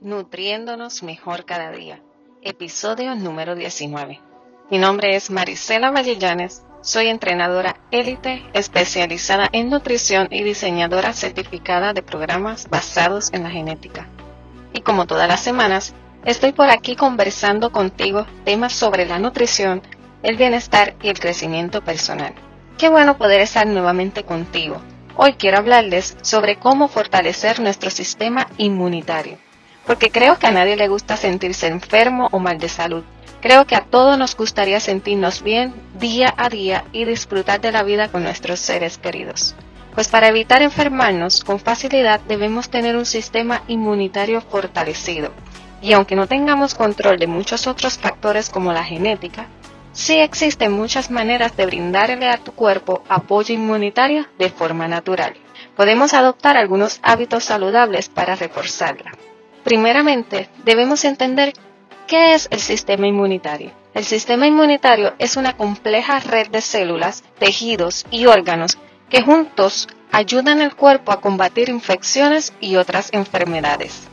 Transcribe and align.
Nutriéndonos 0.00 1.02
Mejor 1.02 1.44
Cada 1.44 1.72
Día, 1.72 2.00
episodio 2.40 3.16
número 3.16 3.56
19. 3.56 4.20
Mi 4.70 4.78
nombre 4.78 5.16
es 5.16 5.28
Marisela 5.30 5.90
Vallellanes, 5.90 6.62
soy 6.82 7.08
entrenadora 7.08 7.76
élite 7.90 8.44
especializada 8.54 9.48
en 9.52 9.68
nutrición 9.68 10.28
y 10.30 10.44
diseñadora 10.44 11.12
certificada 11.12 11.92
de 11.92 12.02
programas 12.02 12.70
basados 12.70 13.32
en 13.32 13.42
la 13.42 13.50
genética. 13.50 14.06
Y 14.72 14.82
como 14.82 15.06
todas 15.06 15.28
las 15.28 15.42
semanas, 15.42 15.94
estoy 16.24 16.52
por 16.52 16.70
aquí 16.70 16.94
conversando 16.94 17.72
contigo 17.72 18.26
temas 18.44 18.72
sobre 18.72 19.04
la 19.04 19.18
nutrición, 19.18 19.82
el 20.22 20.36
bienestar 20.36 20.94
y 21.02 21.08
el 21.08 21.18
crecimiento 21.18 21.82
personal. 21.82 22.34
Qué 22.78 22.88
bueno 22.88 23.18
poder 23.18 23.40
estar 23.40 23.66
nuevamente 23.66 24.22
contigo 24.22 24.80
Hoy 25.22 25.34
quiero 25.34 25.58
hablarles 25.58 26.16
sobre 26.22 26.56
cómo 26.56 26.88
fortalecer 26.88 27.60
nuestro 27.60 27.90
sistema 27.90 28.46
inmunitario, 28.56 29.36
porque 29.90 30.12
creo 30.12 30.38
que 30.38 30.46
a 30.46 30.52
nadie 30.52 30.76
le 30.76 30.86
gusta 30.86 31.16
sentirse 31.16 31.66
enfermo 31.66 32.28
o 32.30 32.38
mal 32.38 32.58
de 32.58 32.68
salud. 32.68 33.02
Creo 33.40 33.66
que 33.66 33.74
a 33.74 33.80
todos 33.80 34.16
nos 34.16 34.36
gustaría 34.36 34.78
sentirnos 34.78 35.42
bien 35.42 35.74
día 35.98 36.32
a 36.36 36.48
día 36.48 36.84
y 36.92 37.06
disfrutar 37.06 37.60
de 37.60 37.72
la 37.72 37.82
vida 37.82 38.06
con 38.06 38.22
nuestros 38.22 38.60
seres 38.60 38.98
queridos. 38.98 39.56
Pues 39.92 40.06
para 40.06 40.28
evitar 40.28 40.62
enfermarnos 40.62 41.42
con 41.42 41.58
facilidad 41.58 42.20
debemos 42.20 42.70
tener 42.70 42.94
un 42.94 43.04
sistema 43.04 43.64
inmunitario 43.66 44.40
fortalecido. 44.40 45.32
Y 45.82 45.92
aunque 45.92 46.14
no 46.14 46.28
tengamos 46.28 46.76
control 46.76 47.18
de 47.18 47.26
muchos 47.26 47.66
otros 47.66 47.98
factores 47.98 48.48
como 48.48 48.72
la 48.72 48.84
genética, 48.84 49.48
Sí 49.92 50.20
existen 50.20 50.70
muchas 50.70 51.10
maneras 51.10 51.56
de 51.56 51.66
brindarle 51.66 52.28
a 52.28 52.38
tu 52.38 52.52
cuerpo 52.52 53.02
apoyo 53.08 53.52
inmunitario 53.52 54.24
de 54.38 54.48
forma 54.48 54.86
natural. 54.86 55.34
Podemos 55.74 56.14
adoptar 56.14 56.56
algunos 56.56 57.00
hábitos 57.02 57.42
saludables 57.42 58.08
para 58.08 58.36
reforzarla. 58.36 59.10
Primeramente, 59.64 60.48
debemos 60.64 61.04
entender 61.04 61.52
qué 62.06 62.34
es 62.34 62.48
el 62.50 62.60
sistema 62.60 63.06
inmunitario. 63.06 63.72
El 63.92 64.04
sistema 64.04 64.46
inmunitario 64.46 65.14
es 65.18 65.36
una 65.36 65.56
compleja 65.56 66.18
red 66.20 66.48
de 66.48 66.60
células, 66.62 67.24
tejidos 67.38 68.06
y 68.10 68.26
órganos 68.26 68.78
que 69.10 69.22
juntos 69.22 69.88
ayudan 70.12 70.62
al 70.62 70.74
cuerpo 70.74 71.12
a 71.12 71.20
combatir 71.20 71.68
infecciones 71.68 72.54
y 72.60 72.76
otras 72.76 73.10
enfermedades. 73.12 74.08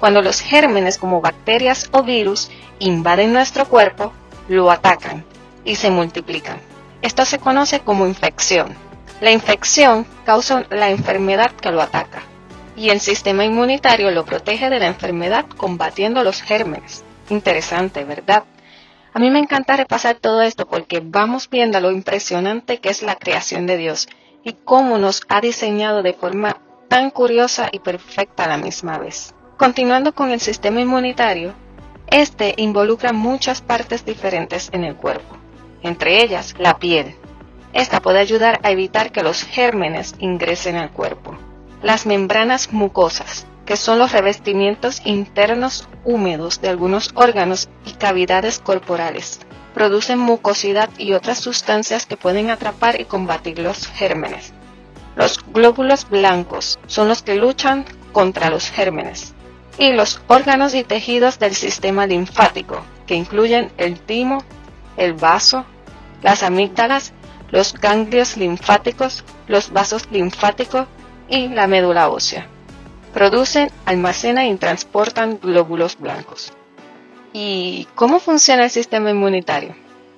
Cuando 0.00 0.22
los 0.22 0.40
gérmenes 0.40 0.96
como 0.98 1.20
bacterias 1.20 1.88
o 1.92 2.02
virus 2.02 2.50
invaden 2.78 3.32
nuestro 3.32 3.66
cuerpo, 3.66 4.12
lo 4.48 4.70
atacan 4.70 5.24
y 5.64 5.76
se 5.76 5.90
multiplican. 5.90 6.58
Esto 7.02 7.24
se 7.24 7.38
conoce 7.38 7.80
como 7.80 8.06
infección. 8.06 8.74
La 9.20 9.30
infección 9.30 10.06
causa 10.24 10.64
la 10.70 10.90
enfermedad 10.90 11.50
que 11.52 11.70
lo 11.70 11.82
ataca 11.82 12.22
y 12.76 12.90
el 12.90 13.00
sistema 13.00 13.44
inmunitario 13.44 14.10
lo 14.10 14.24
protege 14.24 14.68
de 14.70 14.78
la 14.78 14.86
enfermedad 14.86 15.46
combatiendo 15.56 16.22
los 16.22 16.42
gérmenes. 16.42 17.04
Interesante, 17.30 18.04
¿verdad? 18.04 18.44
A 19.14 19.18
mí 19.18 19.30
me 19.30 19.38
encanta 19.38 19.76
repasar 19.76 20.16
todo 20.16 20.42
esto 20.42 20.66
porque 20.66 21.00
vamos 21.02 21.48
viendo 21.48 21.80
lo 21.80 21.90
impresionante 21.90 22.78
que 22.78 22.90
es 22.90 23.02
la 23.02 23.16
creación 23.16 23.66
de 23.66 23.78
Dios 23.78 24.08
y 24.44 24.52
cómo 24.52 24.98
nos 24.98 25.22
ha 25.28 25.40
diseñado 25.40 26.02
de 26.02 26.12
forma 26.12 26.58
tan 26.88 27.10
curiosa 27.10 27.68
y 27.72 27.78
perfecta 27.78 28.44
a 28.44 28.48
la 28.48 28.58
misma 28.58 28.98
vez. 28.98 29.34
Continuando 29.56 30.14
con 30.14 30.30
el 30.30 30.40
sistema 30.40 30.82
inmunitario, 30.82 31.54
este 32.08 32.54
involucra 32.58 33.12
muchas 33.12 33.62
partes 33.62 34.04
diferentes 34.04 34.68
en 34.72 34.84
el 34.84 34.96
cuerpo, 34.96 35.36
entre 35.82 36.22
ellas 36.22 36.54
la 36.58 36.78
piel. 36.78 37.16
Esta 37.72 38.00
puede 38.00 38.20
ayudar 38.20 38.60
a 38.62 38.70
evitar 38.70 39.12
que 39.12 39.22
los 39.22 39.42
gérmenes 39.42 40.14
ingresen 40.18 40.76
al 40.76 40.90
cuerpo. 40.90 41.36
Las 41.82 42.06
membranas 42.06 42.72
mucosas, 42.72 43.46
que 43.66 43.76
son 43.76 43.98
los 43.98 44.12
revestimientos 44.12 45.02
internos 45.04 45.88
húmedos 46.04 46.60
de 46.60 46.68
algunos 46.68 47.10
órganos 47.14 47.68
y 47.84 47.92
cavidades 47.92 48.60
corporales, 48.60 49.40
producen 49.74 50.18
mucosidad 50.18 50.88
y 50.96 51.12
otras 51.12 51.38
sustancias 51.38 52.06
que 52.06 52.16
pueden 52.16 52.48
atrapar 52.48 52.98
y 53.00 53.04
combatir 53.04 53.58
los 53.58 53.88
gérmenes. 53.88 54.54
Los 55.16 55.38
glóbulos 55.52 56.08
blancos 56.08 56.78
son 56.86 57.08
los 57.08 57.22
que 57.22 57.36
luchan 57.36 57.84
contra 58.12 58.48
los 58.48 58.70
gérmenes 58.70 59.34
y 59.78 59.92
los 59.92 60.20
órganos 60.28 60.74
y 60.74 60.82
tejidos 60.82 61.38
del 61.38 61.54
sistema 61.54 62.06
linfático, 62.06 62.80
que 63.06 63.14
incluyen 63.14 63.70
el 63.76 64.00
timo, 64.00 64.42
el 64.96 65.12
vaso, 65.12 65.66
las 66.22 66.42
amígdalas, 66.42 67.12
los 67.50 67.74
ganglios 67.74 68.38
linfáticos, 68.38 69.24
los 69.46 69.70
vasos 69.72 70.08
linfáticos 70.10 70.86
y 71.28 71.48
la 71.48 71.66
médula 71.66 72.08
ósea. 72.08 72.46
Producen, 73.12 73.70
almacenan 73.84 74.46
y 74.46 74.56
transportan 74.56 75.38
glóbulos 75.40 75.98
blancos. 75.98 76.52
¿Y 77.32 77.86
cómo 77.94 78.20
funciona 78.20 78.64
el 78.64 78.70
sistema 78.70 79.10
inmunitario? 79.10 79.74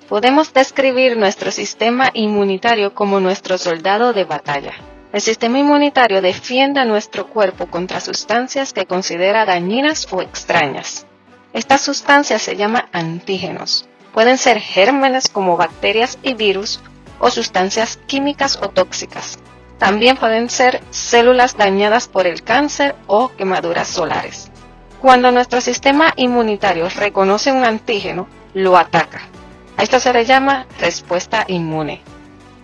Podemos 0.07 0.53
describir 0.53 1.17
nuestro 1.17 1.51
sistema 1.51 2.09
inmunitario 2.13 2.93
como 2.93 3.19
nuestro 3.19 3.57
soldado 3.57 4.13
de 4.13 4.23
batalla. 4.23 4.73
El 5.11 5.21
sistema 5.21 5.59
inmunitario 5.59 6.21
defiende 6.21 6.79
a 6.79 6.85
nuestro 6.85 7.27
cuerpo 7.27 7.67
contra 7.67 7.99
sustancias 7.99 8.73
que 8.73 8.85
considera 8.85 9.45
dañinas 9.45 10.07
o 10.11 10.21
extrañas. 10.21 11.05
Estas 11.51 11.81
sustancias 11.81 12.41
se 12.41 12.55
llaman 12.55 12.85
antígenos. 12.91 13.87
Pueden 14.13 14.37
ser 14.37 14.59
gérmenes 14.59 15.29
como 15.29 15.57
bacterias 15.57 16.19
y 16.21 16.35
virus 16.35 16.79
o 17.19 17.31
sustancias 17.31 17.97
químicas 18.07 18.59
o 18.61 18.69
tóxicas. 18.69 19.39
También 19.79 20.17
pueden 20.17 20.49
ser 20.49 20.81
células 20.91 21.57
dañadas 21.57 22.07
por 22.07 22.27
el 22.27 22.43
cáncer 22.43 22.95
o 23.07 23.29
quemaduras 23.29 23.87
solares. 23.87 24.51
Cuando 25.01 25.31
nuestro 25.31 25.61
sistema 25.61 26.13
inmunitario 26.17 26.89
reconoce 26.89 27.53
un 27.53 27.63
antígeno, 27.63 28.27
lo 28.53 28.77
ataca. 28.77 29.21
A 29.77 29.83
esto 29.83 30.01
se 30.01 30.11
le 30.11 30.25
llama 30.25 30.67
respuesta 30.79 31.45
inmune. 31.47 32.01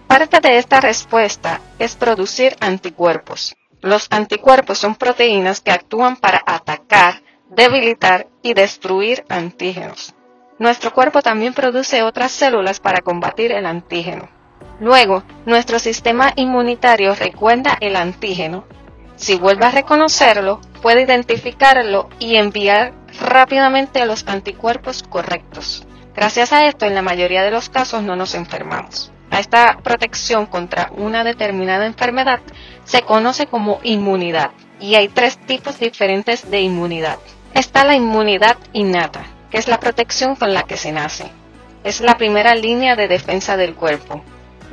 Parte 0.08 0.42
de 0.42 0.58
esta 0.58 0.82
respuesta 0.82 1.62
es 1.80 1.96
producir 1.96 2.58
anticuerpos. 2.60 3.56
Los 3.82 4.08
anticuerpos 4.10 4.78
son 4.78 4.96
proteínas 4.96 5.62
que 5.62 5.72
actúan 5.72 6.18
para 6.18 6.44
atacar, 6.46 7.22
debilitar 7.50 8.28
y 8.42 8.54
destruir 8.54 9.24
antígenos. 9.30 10.14
Nuestro 10.60 10.94
cuerpo 10.94 11.22
también 11.22 11.54
produce 11.54 12.04
otras 12.04 12.34
células 12.34 12.80
para 12.82 13.02
combatir 13.02 13.52
el 13.54 13.66
antígeno. 13.66 14.35
Luego, 14.80 15.24
nuestro 15.46 15.80
sistema 15.80 16.34
inmunitario 16.36 17.16
recuerda 17.16 17.78
el 17.80 17.96
antígeno. 17.96 18.66
Si 19.16 19.36
vuelve 19.36 19.66
a 19.66 19.72
reconocerlo, 19.72 20.60
puede 20.82 21.04
identificarlo 21.04 22.10
y 22.20 22.36
enviar 22.36 22.94
rápidamente 23.20 24.06
los 24.06 24.28
anticuerpos 24.28 25.04
correctos. 25.04 25.88
Gracias 26.14 26.54
a 26.54 26.66
esto, 26.68 26.86
en 26.86 26.96
la 26.96 27.02
mayoría 27.02 27.44
de 27.44 27.52
los 27.52 27.70
casos 27.70 28.04
no 28.04 28.16
nos 28.16 28.36
enfermamos. 28.36 29.12
A 29.32 29.40
esta 29.40 29.78
protección 29.84 30.46
contra 30.46 30.92
una 30.96 31.24
determinada 31.24 31.86
enfermedad 31.86 32.40
se 32.84 33.02
conoce 33.02 33.48
como 33.48 33.80
inmunidad 33.84 34.52
y 34.80 34.96
hay 34.96 35.08
tres 35.08 35.38
tipos 35.38 35.80
diferentes 35.80 36.50
de 36.50 36.62
inmunidad. 36.62 37.18
Está 37.54 37.86
la 37.86 37.96
inmunidad 37.96 38.58
innata, 38.74 39.26
que 39.50 39.58
es 39.58 39.68
la 39.68 39.80
protección 39.80 40.36
con 40.36 40.54
la 40.54 40.64
que 40.64 40.78
se 40.78 40.92
nace. 40.92 41.32
Es 41.84 42.02
la 42.02 42.18
primera 42.18 42.56
línea 42.56 42.96
de 42.96 43.08
defensa 43.08 43.58
del 43.58 43.76
cuerpo. 43.76 44.24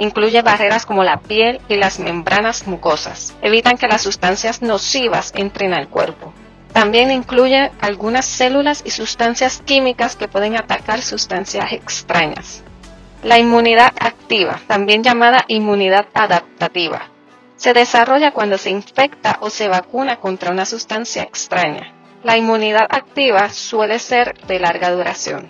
Incluye 0.02 0.42
barreras 0.42 0.84
como 0.84 1.04
la 1.04 1.18
piel 1.18 1.60
y 1.68 1.76
las 1.76 2.00
membranas 2.00 2.66
mucosas. 2.66 3.36
Evitan 3.40 3.78
que 3.78 3.86
las 3.86 4.02
sustancias 4.02 4.60
nocivas 4.60 5.32
entren 5.36 5.72
al 5.72 5.86
cuerpo. 5.86 6.34
También 6.72 7.12
incluye 7.12 7.70
algunas 7.80 8.24
células 8.26 8.82
y 8.84 8.90
sustancias 8.90 9.62
químicas 9.64 10.16
que 10.16 10.26
pueden 10.26 10.56
atacar 10.56 11.02
sustancias 11.02 11.70
extrañas. 11.72 12.64
La 13.22 13.38
inmunidad 13.38 13.92
activa, 14.00 14.58
también 14.66 15.04
llamada 15.04 15.44
inmunidad 15.46 16.06
adaptativa, 16.14 17.02
se 17.54 17.72
desarrolla 17.72 18.32
cuando 18.32 18.58
se 18.58 18.70
infecta 18.70 19.38
o 19.40 19.50
se 19.50 19.68
vacuna 19.68 20.16
contra 20.16 20.50
una 20.50 20.64
sustancia 20.64 21.22
extraña. 21.22 21.92
La 22.24 22.36
inmunidad 22.36 22.88
activa 22.90 23.50
suele 23.50 24.00
ser 24.00 24.36
de 24.48 24.58
larga 24.58 24.90
duración. 24.90 25.48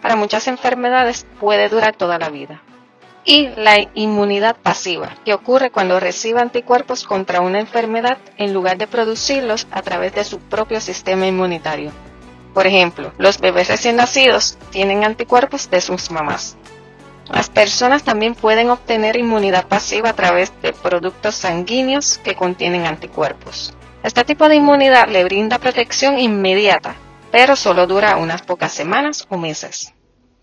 Para 0.00 0.16
muchas 0.16 0.48
enfermedades 0.48 1.26
puede 1.38 1.68
durar 1.68 1.94
toda 1.94 2.18
la 2.18 2.30
vida. 2.30 2.62
Y 3.26 3.48
la 3.56 3.88
inmunidad 3.94 4.56
pasiva, 4.56 5.16
que 5.24 5.32
ocurre 5.32 5.70
cuando 5.70 5.98
recibe 5.98 6.40
anticuerpos 6.40 7.04
contra 7.04 7.40
una 7.40 7.58
enfermedad 7.58 8.18
en 8.36 8.52
lugar 8.52 8.76
de 8.76 8.86
producirlos 8.86 9.66
a 9.70 9.80
través 9.80 10.14
de 10.14 10.24
su 10.24 10.40
propio 10.40 10.80
sistema 10.80 11.26
inmunitario. 11.26 11.90
Por 12.52 12.66
ejemplo, 12.66 13.12
los 13.16 13.40
bebés 13.40 13.68
recién 13.68 13.96
nacidos 13.96 14.58
tienen 14.70 15.04
anticuerpos 15.04 15.70
de 15.70 15.80
sus 15.80 16.10
mamás. 16.10 16.56
Las 17.30 17.48
personas 17.48 18.04
también 18.04 18.34
pueden 18.34 18.68
obtener 18.68 19.16
inmunidad 19.16 19.66
pasiva 19.68 20.10
a 20.10 20.14
través 20.14 20.52
de 20.60 20.74
productos 20.74 21.34
sanguíneos 21.34 22.18
que 22.18 22.34
contienen 22.34 22.84
anticuerpos. 22.84 23.74
Este 24.02 24.24
tipo 24.24 24.50
de 24.50 24.56
inmunidad 24.56 25.08
le 25.08 25.24
brinda 25.24 25.58
protección 25.58 26.18
inmediata, 26.18 26.94
pero 27.32 27.56
solo 27.56 27.86
dura 27.86 28.18
unas 28.18 28.42
pocas 28.42 28.70
semanas 28.70 29.26
o 29.30 29.38
meses. 29.38 29.93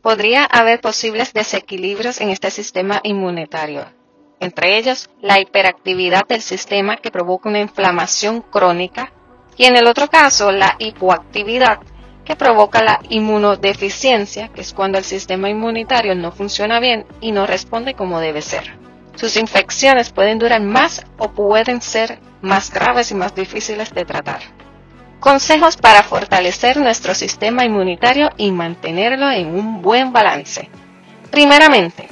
Podría 0.01 0.45
haber 0.45 0.81
posibles 0.81 1.31
desequilibrios 1.33 2.21
en 2.21 2.29
este 2.29 2.49
sistema 2.49 2.99
inmunitario, 3.03 3.85
entre 4.39 4.77
ellos 4.77 5.09
la 5.21 5.39
hiperactividad 5.39 6.25
del 6.27 6.41
sistema 6.41 6.97
que 6.97 7.11
provoca 7.11 7.49
una 7.49 7.59
inflamación 7.59 8.41
crónica, 8.41 9.11
Y 9.57 9.65
en 9.65 9.75
el 9.75 9.85
otro 9.85 10.07
caso, 10.07 10.51
la 10.51 10.75
hipoactividad, 10.79 11.79
que 12.25 12.35
provoca 12.35 12.81
la 12.81 12.99
inmunodeficiencia, 13.09 14.47
que 14.47 14.61
es 14.61 14.73
cuando 14.73 14.97
el 14.97 15.03
sistema 15.03 15.49
inmunitario 15.49 16.15
no 16.15 16.31
funciona 16.31 16.79
bien 16.79 17.05
y 17.19 17.31
no 17.31 17.45
responde 17.45 17.93
como 17.93 18.19
debe 18.19 18.41
ser. 18.41 18.75
Sus 19.15 19.35
infecciones 19.37 20.09
pueden 20.09 20.39
durar 20.39 20.61
más 20.61 21.05
o 21.17 21.31
pueden 21.31 21.81
ser 21.81 22.19
más 22.41 22.71
graves 22.71 23.11
y 23.11 23.15
más 23.15 23.35
difíciles 23.35 23.93
de 23.93 24.05
tratar. 24.05 24.41
Consejos 25.21 25.77
para 25.77 26.01
fortalecer 26.01 26.77
nuestro 26.77 27.13
sistema 27.13 27.63
inmunitario 27.63 28.31
y 28.37 28.51
mantenerlo 28.51 29.29
en 29.29 29.53
un 29.53 29.83
buen 29.83 30.11
balance. 30.11 30.67
Primeramente, 31.29 32.07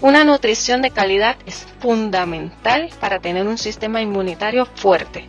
una 0.00 0.22
nutrición 0.22 0.80
de 0.80 0.92
calidad 0.92 1.34
es 1.44 1.66
fundamental 1.80 2.88
para 3.00 3.18
tener 3.18 3.48
un 3.48 3.58
sistema 3.58 4.00
inmunitario 4.00 4.64
fuerte, 4.76 5.26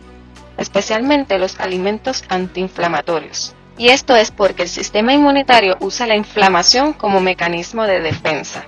especialmente 0.58 1.40
los 1.40 1.58
alimentos 1.58 2.22
antiinflamatorios. 2.28 3.56
Y 3.78 3.88
esto 3.88 4.14
es 4.14 4.30
porque 4.30 4.62
el 4.62 4.68
sistema 4.68 5.12
inmunitario 5.12 5.76
usa 5.80 6.06
la 6.06 6.14
inflamación 6.14 6.92
como 6.92 7.18
mecanismo 7.18 7.82
de 7.82 7.98
defensa 7.98 8.64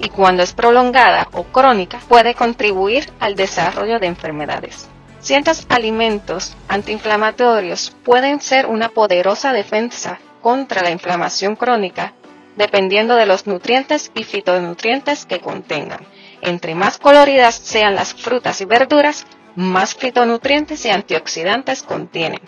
y 0.00 0.08
cuando 0.08 0.42
es 0.42 0.54
prolongada 0.54 1.28
o 1.32 1.42
crónica 1.42 2.00
puede 2.08 2.34
contribuir 2.34 3.12
al 3.20 3.34
desarrollo 3.34 3.98
de 3.98 4.06
enfermedades. 4.06 4.88
Ciertos 5.20 5.66
alimentos 5.68 6.56
antiinflamatorios 6.68 7.96
pueden 8.04 8.40
ser 8.40 8.66
una 8.66 8.88
poderosa 8.88 9.52
defensa 9.52 10.20
contra 10.40 10.82
la 10.82 10.90
inflamación 10.90 11.56
crónica 11.56 12.14
dependiendo 12.56 13.14
de 13.14 13.24
los 13.24 13.46
nutrientes 13.46 14.10
y 14.14 14.24
fitonutrientes 14.24 15.26
que 15.26 15.40
contengan. 15.40 16.00
Entre 16.42 16.74
más 16.74 16.98
coloridas 16.98 17.54
sean 17.54 17.94
las 17.94 18.14
frutas 18.14 18.60
y 18.60 18.64
verduras, 18.64 19.26
más 19.54 19.94
fitonutrientes 19.94 20.84
y 20.84 20.90
antioxidantes 20.90 21.82
contienen. 21.84 22.40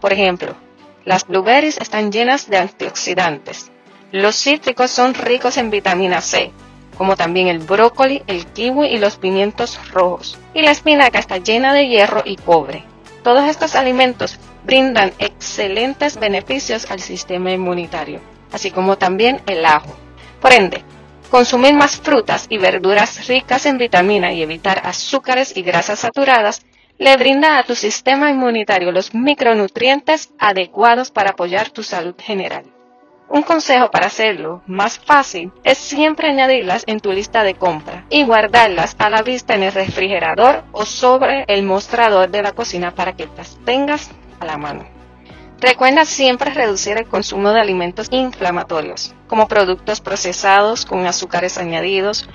Por 0.00 0.12
ejemplo, 0.12 0.56
las 1.04 1.26
blueberries 1.26 1.78
están 1.78 2.10
llenas 2.10 2.50
de 2.50 2.58
antioxidantes. 2.58 3.70
Los 4.10 4.36
cítricos 4.36 4.90
son 4.90 5.14
ricos 5.14 5.56
en 5.56 5.70
vitamina 5.70 6.20
C, 6.20 6.52
como 6.94 7.16
también 7.16 7.48
el 7.48 7.58
brócoli, 7.58 8.22
el 8.26 8.46
kiwi 8.46 8.86
y 8.86 8.98
los 8.98 9.16
pimientos 9.16 9.78
rojos. 9.90 10.38
Y 10.54 10.62
la 10.62 10.70
espinaca 10.70 11.18
está 11.18 11.38
llena 11.38 11.74
de 11.74 11.88
hierro 11.88 12.22
y 12.24 12.36
cobre. 12.36 12.84
Todos 13.22 13.48
estos 13.48 13.74
alimentos 13.74 14.38
brindan 14.64 15.12
excelentes 15.18 16.18
beneficios 16.18 16.90
al 16.90 17.00
sistema 17.00 17.52
inmunitario, 17.52 18.20
así 18.52 18.70
como 18.70 18.98
también 18.98 19.40
el 19.46 19.64
ajo. 19.64 19.94
Por 20.40 20.52
ende, 20.52 20.82
consumir 21.30 21.74
más 21.74 21.96
frutas 21.96 22.46
y 22.48 22.58
verduras 22.58 23.26
ricas 23.26 23.66
en 23.66 23.78
vitamina 23.78 24.32
y 24.32 24.42
evitar 24.42 24.82
azúcares 24.84 25.56
y 25.56 25.62
grasas 25.62 26.00
saturadas 26.00 26.64
le 26.98 27.16
brinda 27.16 27.58
a 27.58 27.64
tu 27.64 27.74
sistema 27.74 28.30
inmunitario 28.30 28.92
los 28.92 29.14
micronutrientes 29.14 30.30
adecuados 30.38 31.10
para 31.10 31.30
apoyar 31.30 31.70
tu 31.70 31.82
salud 31.82 32.14
general. 32.18 32.73
Un 33.34 33.42
consejo 33.42 33.90
para 33.90 34.06
hacerlo 34.06 34.62
más 34.64 35.00
fácil 35.00 35.50
es 35.64 35.76
siempre 35.76 36.28
añadirlas 36.28 36.84
en 36.86 37.00
tu 37.00 37.10
lista 37.10 37.42
de 37.42 37.56
compra 37.56 38.04
y 38.08 38.22
guardarlas 38.22 38.94
a 39.00 39.10
la 39.10 39.22
vista 39.22 39.56
en 39.56 39.64
el 39.64 39.72
refrigerador 39.72 40.62
o 40.70 40.86
sobre 40.86 41.44
el 41.48 41.64
mostrador 41.64 42.30
de 42.30 42.42
la 42.42 42.52
cocina 42.52 42.94
para 42.94 43.14
que 43.16 43.28
las 43.36 43.58
tengas 43.64 44.12
a 44.38 44.44
la 44.44 44.56
mano. 44.56 44.86
Recuerda 45.58 46.04
siempre 46.04 46.54
reducir 46.54 46.96
el 46.96 47.08
consumo 47.08 47.50
de 47.50 47.60
alimentos 47.60 48.06
inflamatorios, 48.12 49.16
como 49.26 49.48
productos 49.48 50.00
procesados 50.00 50.86
con 50.86 51.04
azúcares 51.04 51.58
añadidos, 51.58 52.28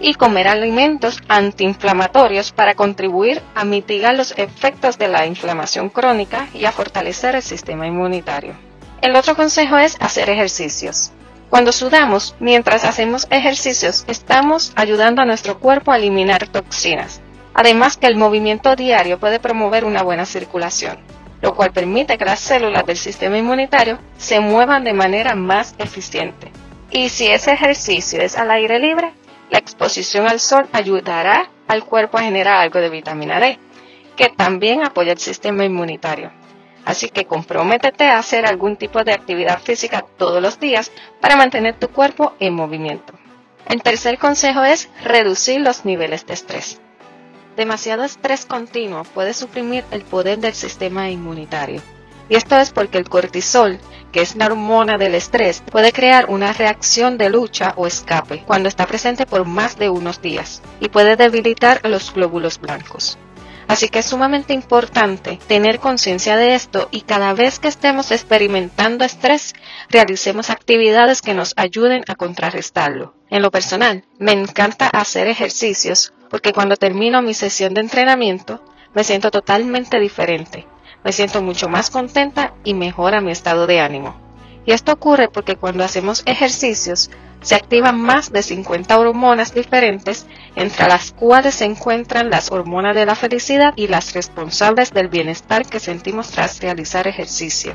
y 0.00 0.14
comer 0.14 0.48
alimentos 0.48 1.20
antiinflamatorios 1.28 2.50
para 2.50 2.74
contribuir 2.74 3.40
a 3.54 3.64
mitigar 3.64 4.16
los 4.16 4.36
efectos 4.36 4.98
de 4.98 5.06
la 5.06 5.26
inflamación 5.26 5.90
crónica 5.90 6.48
y 6.54 6.64
a 6.64 6.72
fortalecer 6.72 7.36
el 7.36 7.42
sistema 7.42 7.86
inmunitario. 7.86 8.69
El 9.02 9.16
otro 9.16 9.34
consejo 9.34 9.78
es 9.78 9.96
hacer 9.98 10.28
ejercicios. 10.28 11.10
Cuando 11.48 11.72
sudamos, 11.72 12.34
mientras 12.38 12.84
hacemos 12.84 13.26
ejercicios, 13.30 14.04
estamos 14.08 14.72
ayudando 14.76 15.22
a 15.22 15.24
nuestro 15.24 15.58
cuerpo 15.58 15.90
a 15.90 15.96
eliminar 15.96 16.46
toxinas. 16.48 17.22
Además 17.54 17.96
que 17.96 18.06
el 18.06 18.16
movimiento 18.16 18.76
diario 18.76 19.18
puede 19.18 19.40
promover 19.40 19.86
una 19.86 20.02
buena 20.02 20.26
circulación, 20.26 20.98
lo 21.40 21.54
cual 21.54 21.72
permite 21.72 22.18
que 22.18 22.26
las 22.26 22.40
células 22.40 22.84
del 22.84 22.98
sistema 22.98 23.38
inmunitario 23.38 23.98
se 24.18 24.38
muevan 24.38 24.84
de 24.84 24.92
manera 24.92 25.34
más 25.34 25.74
eficiente. 25.78 26.52
Y 26.90 27.08
si 27.08 27.26
ese 27.26 27.52
ejercicio 27.52 28.20
es 28.20 28.36
al 28.36 28.50
aire 28.50 28.78
libre, 28.78 29.14
la 29.48 29.58
exposición 29.58 30.28
al 30.28 30.40
sol 30.40 30.68
ayudará 30.72 31.48
al 31.68 31.84
cuerpo 31.84 32.18
a 32.18 32.22
generar 32.22 32.58
algo 32.58 32.80
de 32.80 32.90
vitamina 32.90 33.40
D, 33.40 33.58
que 34.14 34.28
también 34.28 34.82
apoya 34.84 35.12
el 35.12 35.18
sistema 35.18 35.64
inmunitario. 35.64 36.30
Así 36.84 37.08
que 37.08 37.26
comprométete 37.26 38.04
a 38.04 38.18
hacer 38.18 38.46
algún 38.46 38.76
tipo 38.76 39.04
de 39.04 39.12
actividad 39.12 39.60
física 39.60 40.04
todos 40.16 40.42
los 40.42 40.58
días 40.58 40.90
para 41.20 41.36
mantener 41.36 41.78
tu 41.78 41.88
cuerpo 41.88 42.34
en 42.40 42.54
movimiento. 42.54 43.12
El 43.68 43.82
tercer 43.82 44.18
consejo 44.18 44.64
es 44.64 44.88
reducir 45.04 45.60
los 45.60 45.84
niveles 45.84 46.26
de 46.26 46.34
estrés. 46.34 46.80
Demasiado 47.56 48.04
estrés 48.04 48.46
continuo 48.46 49.04
puede 49.04 49.34
suprimir 49.34 49.84
el 49.90 50.02
poder 50.02 50.38
del 50.38 50.54
sistema 50.54 51.10
inmunitario. 51.10 51.82
Y 52.28 52.36
esto 52.36 52.56
es 52.56 52.70
porque 52.70 52.96
el 52.96 53.08
cortisol, 53.08 53.78
que 54.12 54.22
es 54.22 54.36
la 54.36 54.46
hormona 54.46 54.98
del 54.98 55.14
estrés, 55.14 55.62
puede 55.70 55.92
crear 55.92 56.26
una 56.30 56.52
reacción 56.52 57.18
de 57.18 57.28
lucha 57.28 57.74
o 57.76 57.86
escape 57.86 58.44
cuando 58.46 58.68
está 58.68 58.86
presente 58.86 59.26
por 59.26 59.44
más 59.44 59.76
de 59.78 59.90
unos 59.90 60.22
días 60.22 60.62
y 60.78 60.88
puede 60.88 61.16
debilitar 61.16 61.80
los 61.84 62.14
glóbulos 62.14 62.60
blancos. 62.60 63.18
Así 63.70 63.88
que 63.88 64.00
es 64.00 64.06
sumamente 64.06 64.52
importante 64.52 65.38
tener 65.46 65.78
conciencia 65.78 66.36
de 66.36 66.56
esto 66.56 66.88
y 66.90 67.02
cada 67.02 67.34
vez 67.34 67.60
que 67.60 67.68
estemos 67.68 68.10
experimentando 68.10 69.04
estrés, 69.04 69.54
realicemos 69.88 70.50
actividades 70.50 71.22
que 71.22 71.34
nos 71.34 71.54
ayuden 71.56 72.02
a 72.08 72.16
contrarrestarlo. 72.16 73.14
En 73.28 73.42
lo 73.42 73.52
personal, 73.52 74.04
me 74.18 74.32
encanta 74.32 74.88
hacer 74.88 75.28
ejercicios 75.28 76.12
porque 76.30 76.52
cuando 76.52 76.74
termino 76.74 77.22
mi 77.22 77.32
sesión 77.32 77.72
de 77.72 77.82
entrenamiento, 77.82 78.60
me 78.92 79.04
siento 79.04 79.30
totalmente 79.30 80.00
diferente. 80.00 80.66
Me 81.04 81.12
siento 81.12 81.40
mucho 81.40 81.68
más 81.68 81.90
contenta 81.90 82.54
y 82.64 82.74
mejora 82.74 83.20
mi 83.20 83.30
estado 83.30 83.68
de 83.68 83.78
ánimo. 83.78 84.16
Y 84.66 84.72
esto 84.72 84.90
ocurre 84.90 85.28
porque 85.28 85.54
cuando 85.54 85.84
hacemos 85.84 86.24
ejercicios, 86.26 87.08
se 87.42 87.54
activan 87.54 88.00
más 88.00 88.32
de 88.32 88.42
50 88.42 88.98
hormonas 88.98 89.54
diferentes, 89.54 90.26
entre 90.56 90.86
las 90.88 91.12
cuales 91.12 91.54
se 91.54 91.64
encuentran 91.64 92.30
las 92.30 92.50
hormonas 92.50 92.94
de 92.94 93.06
la 93.06 93.14
felicidad 93.14 93.72
y 93.76 93.86
las 93.86 94.12
responsables 94.12 94.92
del 94.92 95.08
bienestar 95.08 95.66
que 95.66 95.80
sentimos 95.80 96.30
tras 96.30 96.60
realizar 96.60 97.06
ejercicio. 97.06 97.74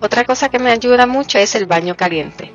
Otra 0.00 0.24
cosa 0.24 0.48
que 0.48 0.58
me 0.58 0.70
ayuda 0.70 1.06
mucho 1.06 1.38
es 1.38 1.54
el 1.54 1.66
baño 1.66 1.96
caliente. 1.96 2.52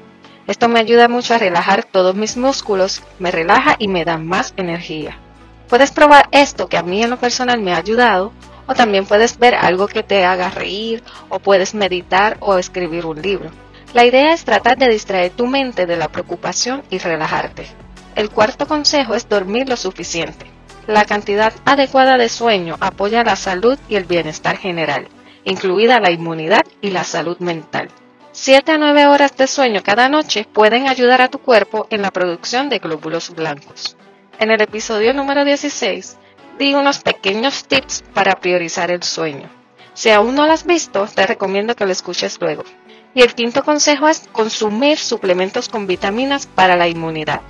Esto 0.47 0.67
me 0.67 0.79
ayuda 0.79 1.07
mucho 1.07 1.33
a 1.33 1.37
relajar 1.37 1.83
todos 1.83 2.15
mis 2.15 2.35
músculos, 2.35 3.03
me 3.19 3.31
relaja 3.31 3.75
y 3.79 3.87
me 3.87 4.03
da 4.03 4.17
más 4.17 4.53
energía. 4.57 5.17
Puedes 5.69 5.91
probar 5.91 6.27
esto 6.31 6.67
que 6.67 6.77
a 6.77 6.83
mí 6.83 7.03
en 7.03 7.11
lo 7.11 7.17
personal 7.17 7.61
me 7.61 7.73
ha 7.73 7.77
ayudado 7.77 8.33
o 8.65 8.73
también 8.73 9.05
puedes 9.05 9.37
ver 9.37 9.55
algo 9.55 9.87
que 9.87 10.03
te 10.03 10.25
haga 10.25 10.49
reír 10.49 11.03
o 11.29 11.39
puedes 11.39 11.73
meditar 11.75 12.37
o 12.39 12.57
escribir 12.57 13.05
un 13.05 13.21
libro. 13.21 13.51
La 13.93 14.05
idea 14.05 14.33
es 14.33 14.45
tratar 14.45 14.77
de 14.77 14.87
distraer 14.87 15.31
tu 15.31 15.47
mente 15.47 15.87
de 15.87 15.97
la 15.97 16.09
preocupación 16.09 16.83
y 16.91 16.99
relajarte. 16.99 17.65
El 18.15 18.29
cuarto 18.29 18.67
consejo 18.67 19.15
es 19.15 19.27
dormir 19.27 19.67
lo 19.67 19.77
suficiente. 19.77 20.45
La 20.85 21.05
cantidad 21.05 21.53
adecuada 21.65 22.17
de 22.17 22.29
sueño 22.29 22.77
apoya 22.81 23.23
la 23.23 23.35
salud 23.35 23.79
y 23.89 23.95
el 23.95 24.05
bienestar 24.05 24.57
general, 24.57 25.07
incluida 25.43 25.99
la 25.99 26.11
inmunidad 26.11 26.61
y 26.81 26.91
la 26.91 27.03
salud 27.03 27.39
mental. 27.39 27.89
7 28.31 28.73
a 28.73 28.77
9 28.77 29.07
horas 29.07 29.35
de 29.35 29.47
sueño 29.47 29.81
cada 29.83 30.07
noche 30.07 30.45
pueden 30.51 30.87
ayudar 30.87 31.21
a 31.23 31.29
tu 31.29 31.39
cuerpo 31.39 31.87
en 31.89 32.03
la 32.03 32.11
producción 32.11 32.69
de 32.69 32.77
glóbulos 32.77 33.31
blancos. 33.31 33.97
En 34.37 34.51
el 34.51 34.61
episodio 34.61 35.15
número 35.15 35.43
16 35.43 36.15
di 36.59 36.75
unos 36.75 36.99
pequeños 36.99 37.65
tips 37.65 38.03
para 38.13 38.39
priorizar 38.39 38.91
el 38.91 39.01
sueño. 39.01 39.49
Si 39.95 40.11
aún 40.11 40.35
no 40.35 40.45
lo 40.45 40.53
has 40.53 40.65
visto, 40.65 41.07
te 41.07 41.25
recomiendo 41.25 41.75
que 41.75 41.85
lo 41.85 41.91
escuches 41.91 42.39
luego. 42.39 42.63
Y 43.13 43.21
el 43.21 43.33
quinto 43.33 43.63
consejo 43.63 44.07
es 44.07 44.27
consumir 44.31 44.97
suplementos 44.97 45.67
con 45.67 45.87
vitaminas 45.87 46.47
para 46.47 46.75
la 46.75 46.87
inmunidad. 46.87 47.41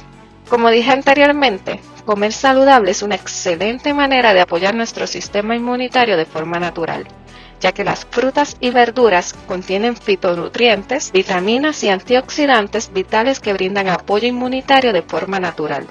Como 0.50 0.70
dije 0.72 0.92
anteriormente, 0.92 1.80
comer 2.06 2.34
saludable 2.34 2.90
es 2.92 3.04
una 3.04 3.16
excelente 3.16 3.94
manera 3.94 4.34
de 4.34 4.42
apoyar 4.42 4.74
nuestro 4.74 5.06
sistema 5.06 5.56
inmunitario 5.56 6.18
de 6.18 6.26
forma 6.26 6.60
natural, 6.60 7.06
ya 7.60 7.72
que 7.72 7.84
las 7.84 8.06
frutas 8.06 8.58
y 8.60 8.72
verduras 8.72 9.36
contienen 9.48 9.96
fitonutrientes, 9.96 11.12
vitaminas 11.12 11.84
y 11.84 11.90
antioxidantes 11.90 12.92
vitales 12.92 13.40
que 13.40 13.54
brindan 13.54 13.90
apoyo 13.90 14.28
inmunitario 14.28 14.92
de 14.92 15.04
forma 15.04 15.40
natural. 15.40 15.86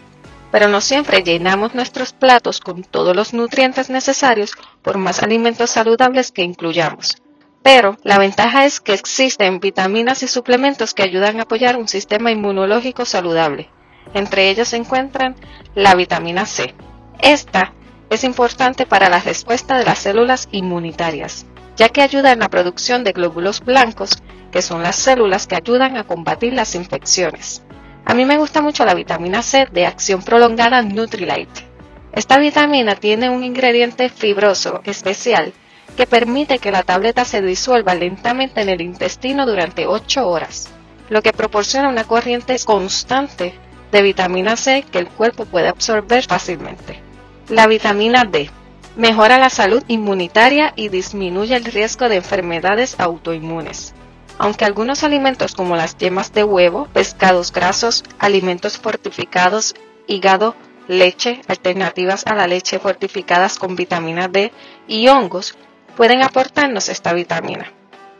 Pero 0.50 0.66
no 0.66 0.80
siempre 0.80 1.22
llenamos 1.22 1.75
nuestros 1.75 2.12
platos 2.12 2.58
con 2.58 2.82
todos 2.82 3.14
los 3.14 3.34
nutrientes 3.34 3.90
necesarios 3.90 4.52
por 4.82 4.98
más 4.98 5.22
alimentos 5.22 5.70
saludables 5.70 6.32
que 6.32 6.42
incluyamos. 6.42 7.22
Pero 7.62 7.97
la 8.03 8.19
ventaja 8.19 8.65
es 8.65 8.81
que 8.81 8.95
existen 8.95 9.61
vitaminas 9.61 10.23
y 10.23 10.29
suplementos 10.29 10.95
que 10.95 11.03
ayudan 11.03 11.38
a 11.38 11.43
apoyar 11.43 11.77
un 11.77 11.88
sistema 11.88 12.31
inmunológico 12.31 13.05
saludable. 13.05 13.69
Entre 14.15 14.49
ellos 14.49 14.69
se 14.69 14.77
encuentran 14.77 15.37
la 15.75 15.95
vitamina 15.95 16.47
C. 16.47 16.75
Esta 17.21 17.73
es 18.11 18.25
importante 18.25 18.87
para 18.87 19.11
la 19.11 19.21
respuesta 19.21 19.77
de 19.77 19.85
las 19.85 19.99
células 19.99 20.49
inmunitarias. 20.50 21.47
ya 21.79 21.88
que 21.88 22.03
ayuda 22.03 22.33
en 22.33 22.41
la 22.41 22.49
producción 22.49 23.05
de 23.05 23.12
glóbulos 23.12 23.61
blancos, 23.65 24.21
que 24.50 24.62
son 24.62 24.83
las 24.83 24.97
células 24.97 25.47
que 25.47 25.55
ayudan 25.55 25.97
a 25.97 26.05
combatir 26.05 26.53
las 26.53 26.75
infecciones. 26.75 27.62
A 28.05 28.15
mí 28.15 28.25
me 28.25 28.37
gusta 28.37 28.61
mucho 28.61 28.85
la 28.85 28.95
vitamina 28.95 29.43
C 29.43 29.69
de 29.71 29.87
acción 29.87 30.23
prolongada 30.23 30.83
Nutrilite. 30.83 31.69
Esta 32.12 32.38
vitamina 32.38 32.97
tiene 32.97 33.31
un 33.31 33.45
ingrediente 33.45 34.09
fibroso 34.09 34.81
especial 34.85 35.53
que 35.99 36.07
permite 36.07 36.61
que 36.61 36.71
la 36.71 36.85
tableta 36.85 37.25
se 37.25 37.43
disuelva 37.43 37.97
lentamente 37.97 38.61
en 38.61 38.69
el 38.69 38.81
intestino 38.81 39.47
durante 39.47 39.88
8 39.88 40.28
horas, 40.28 40.69
lo 41.09 41.23
que 41.23 41.33
proporciona 41.33 41.88
una 41.88 42.05
corriente 42.05 42.57
constante 42.64 43.52
de 43.90 44.02
vitamina 44.02 44.55
C 44.55 44.85
que 44.93 45.00
el 45.00 45.09
cuerpo 45.09 45.45
puede 45.45 45.67
absorber 45.67 46.25
fácilmente. 46.25 47.02
La 47.49 47.67
vitamina 47.67 48.23
D 48.23 48.49
mejora 48.95 49.38
la 49.38 49.50
salud 49.50 49.83
inmunitaria 49.88 50.73
y 50.76 50.88
disminuye 50.88 51.57
el 51.57 51.64
riesgo 51.64 52.09
de 52.09 52.14
enfermedades 52.14 52.95
autoinmunes. 53.00 53.93
Aunque 54.38 54.64
algunos 54.64 55.02
alimentos 55.02 55.57
como 55.57 55.75
las 55.75 55.99
yemas 55.99 56.33
de 56.33 56.45
huevo, 56.45 56.87
pescados 56.93 57.50
grasos, 57.50 58.05
alimentos 58.21 58.78
fortificados, 58.78 59.75
hígado, 60.07 60.55
leche, 60.87 61.40
alternativas 61.49 62.25
a 62.28 62.37
la 62.37 62.47
leche 62.47 62.78
fortificadas 62.78 63.59
con 63.59 63.75
vitamina 63.75 64.28
D 64.28 64.52
y 64.87 65.09
hongos 65.09 65.57
pueden 65.99 66.23
aportarnos 66.23 66.88
esta 66.90 67.12
vitamina, 67.12 67.73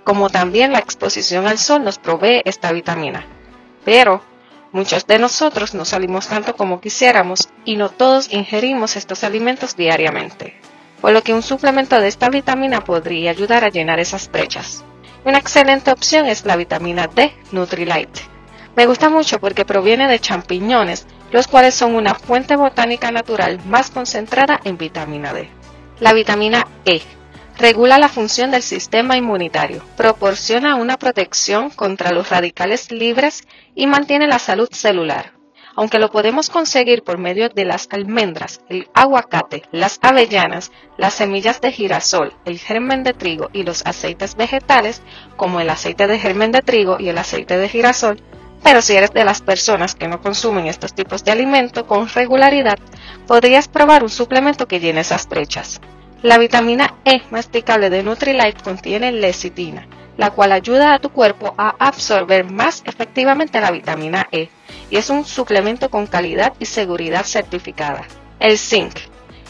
como 0.02 0.30
también 0.30 0.73
la 0.73 0.80
exposición 0.80 1.47
al 1.47 1.58
sol 1.58 1.85
nos 1.85 2.00
provee 2.00 2.42
esta 2.44 2.73
vitamina. 2.73 3.25
Pero 3.85 4.20
muchos 4.73 5.06
de 5.06 5.20
nosotros 5.20 5.75
no 5.75 5.85
salimos 5.85 6.26
tanto 6.26 6.56
como 6.56 6.80
quisiéramos 6.80 7.49
y 7.64 7.76
no 7.76 7.88
todos 7.88 8.32
ingerimos 8.32 8.97
estos 8.97 9.23
alimentos 9.23 9.76
diariamente, 9.76 10.61
por 11.00 11.12
lo 11.12 11.23
que 11.23 11.32
un 11.32 11.42
suplemento 11.44 12.00
de 12.00 12.08
esta 12.08 12.28
vitamina 12.30 12.82
podría 12.82 13.30
ayudar 13.30 13.62
a 13.62 13.68
llenar 13.68 14.00
esas 14.00 14.28
brechas. 14.28 14.82
Una 15.25 15.38
excelente 15.38 15.92
opción 15.92 16.26
es 16.26 16.44
la 16.47 16.56
vitamina 16.56 17.06
D 17.06 17.32
Nutrilite. 17.52 18.23
Me 18.75 18.87
gusta 18.87 19.08
mucho 19.08 19.38
porque 19.38 19.64
proviene 19.64 20.08
de 20.08 20.18
champiñones, 20.18 21.06
los 21.30 21.47
cuales 21.47 21.76
son 21.76 21.94
una 21.94 22.16
fuente 22.16 22.56
botánica 22.56 23.12
natural 23.12 23.61
más 23.66 23.90
concentrada 23.90 24.61
en 24.64 24.78
vitamina 24.78 25.32
D. 25.32 25.49
La 26.00 26.12
vitamina 26.12 26.66
E 26.85 27.02
regula 27.58 27.98
la 27.98 28.08
función 28.08 28.52
del 28.52 28.62
sistema 28.62 29.16
inmunitario, 29.16 29.82
proporciona 29.96 30.76
una 30.76 30.96
protección 30.96 31.70
contra 31.70 32.12
los 32.12 32.30
radicales 32.30 32.92
libres 32.92 33.42
y 33.74 33.88
mantiene 33.88 34.28
la 34.28 34.38
salud 34.38 34.68
celular. 34.70 35.32
Aunque 35.74 35.98
lo 35.98 36.10
podemos 36.10 36.50
conseguir 36.50 37.02
por 37.02 37.18
medio 37.18 37.48
de 37.48 37.64
las 37.64 37.88
almendras, 37.90 38.60
el 38.68 38.88
aguacate, 38.94 39.62
las 39.72 39.98
avellanas, 40.02 40.72
las 40.96 41.14
semillas 41.14 41.60
de 41.60 41.72
girasol, 41.72 42.32
el 42.44 42.58
germen 42.58 43.02
de 43.04 43.12
trigo 43.12 43.48
y 43.52 43.64
los 43.64 43.84
aceites 43.86 44.36
vegetales, 44.36 45.02
como 45.36 45.60
el 45.60 45.70
aceite 45.70 46.06
de 46.06 46.18
germen 46.18 46.52
de 46.52 46.62
trigo 46.62 46.96
y 46.98 47.08
el 47.08 47.18
aceite 47.18 47.58
de 47.58 47.68
girasol, 47.68 48.20
pero 48.62 48.82
si 48.82 48.94
eres 48.94 49.12
de 49.12 49.24
las 49.24 49.40
personas 49.40 49.94
que 49.94 50.08
no 50.08 50.20
consumen 50.20 50.66
estos 50.66 50.94
tipos 50.94 51.24
de 51.24 51.32
alimento 51.32 51.86
con 51.86 52.08
regularidad, 52.08 52.78
podrías 53.26 53.68
probar 53.68 54.02
un 54.02 54.10
suplemento 54.10 54.66
que 54.66 54.80
llene 54.80 55.00
esas 55.00 55.28
brechas. 55.28 55.80
La 56.22 56.37
vitamina 56.37 56.96
E 57.04 57.22
masticable 57.30 57.90
de 57.90 58.02
Nutrilite 58.02 58.60
contiene 58.64 59.12
lecitina, 59.12 59.87
la 60.16 60.30
cual 60.32 60.50
ayuda 60.50 60.92
a 60.92 60.98
tu 60.98 61.10
cuerpo 61.10 61.54
a 61.56 61.76
absorber 61.78 62.44
más 62.50 62.82
efectivamente 62.87 63.60
la 63.60 63.70
vitamina 63.70 64.26
E 64.32 64.48
y 64.90 64.96
es 64.96 65.10
un 65.10 65.25
suplemento 65.25 65.90
con 65.90 66.08
calidad 66.08 66.54
y 66.58 66.66
seguridad 66.66 67.25
certificada. 67.25 68.04
El 68.40 68.58
zinc. 68.58 68.94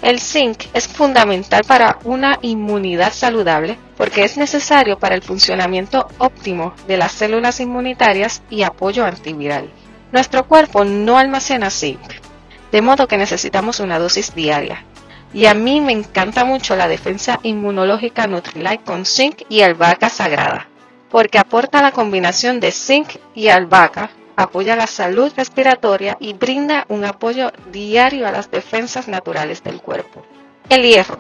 El 0.03 0.21
zinc 0.21 0.65
es 0.75 0.87
fundamental 0.87 1.63
para 1.67 2.01
una 2.05 2.39
inmunidad 2.43 3.15
saludable 3.15 3.79
porque 3.97 4.25
es 4.25 4.37
necesario 4.37 4.99
para 4.99 5.15
el 5.15 5.23
funcionamiento 5.23 6.07
óptimo 6.19 6.75
de 6.87 6.99
las 6.99 7.13
células 7.13 7.61
inmunitarias 7.61 8.43
y 8.51 8.63
apoyo 8.63 9.07
antiviral. 9.07 9.71
Nuestro 10.13 10.47
cuerpo 10.47 10.85
no 10.85 11.17
almacena 11.17 11.71
zinc, 11.71 11.99
de 12.71 12.83
modo 12.83 13.09
que 13.09 13.17
necesitamos 13.17 13.81
una 13.81 13.99
dosis 13.99 14.35
diaria. 14.35 14.85
Y 15.33 15.47
a 15.47 15.55
mí 15.55 15.81
me 15.81 15.93
encanta 15.93 16.45
mucho 16.45 16.75
la 16.75 16.89
defensa 16.89 17.39
inmunológica 17.43 18.27
Nutrilite 18.27 18.85
con 18.85 19.05
zinc 19.05 19.43
y 19.49 19.61
albahaca 19.61 20.09
sagrada, 20.09 20.69
porque 21.11 21.39
aporta 21.39 21.83
la 21.83 21.93
combinación 21.93 22.61
de 22.61 22.73
zinc 22.73 23.17
y 23.35 23.49
albahaca, 23.49 24.11
apoya 24.37 24.77
la 24.77 24.87
salud 24.87 25.33
respiratoria 25.37 26.17
y 26.21 26.33
brinda 26.33 26.87
un 26.89 27.05
apoyo 27.05 27.53
diario 27.73 28.27
a 28.27 28.33
las 28.33 28.51
defensas 28.51 29.09
naturales 29.09 29.63
del 29.63 29.81
cuerpo. 29.81 30.25
El 30.71 30.83
hierro 30.83 31.19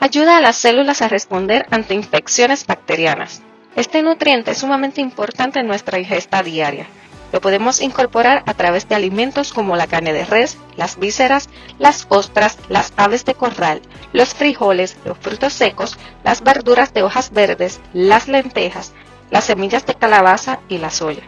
ayuda 0.00 0.36
a 0.36 0.40
las 0.40 0.56
células 0.56 1.02
a 1.02 1.08
responder 1.08 1.66
ante 1.70 1.94
infecciones 1.94 2.66
bacterianas. 2.66 3.42
Este 3.74 4.02
nutriente 4.02 4.52
es 4.52 4.58
sumamente 4.58 5.00
importante 5.00 5.60
en 5.60 5.66
nuestra 5.66 5.98
ingesta 5.98 6.42
diaria, 6.42 6.86
lo 7.32 7.40
podemos 7.40 7.80
incorporar 7.80 8.42
a 8.46 8.54
través 8.54 8.88
de 8.88 8.94
alimentos 8.94 9.52
como 9.52 9.76
la 9.76 9.86
carne 9.86 10.12
de 10.12 10.24
res, 10.24 10.58
las 10.76 10.98
vísceras, 10.98 11.48
las 11.78 12.06
ostras, 12.08 12.58
las 12.68 12.92
aves 12.96 13.24
de 13.24 13.34
corral, 13.34 13.82
los 14.12 14.34
frijoles, 14.34 14.96
los 15.04 15.18
frutos 15.18 15.52
secos, 15.52 15.98
las 16.24 16.42
verduras 16.42 16.94
de 16.94 17.02
hojas 17.02 17.30
verdes, 17.30 17.80
las 17.92 18.28
lentejas, 18.28 18.92
las 19.30 19.44
semillas 19.44 19.84
de 19.86 19.94
calabaza 19.94 20.60
y 20.68 20.78
la 20.78 20.90
soya. 20.90 21.22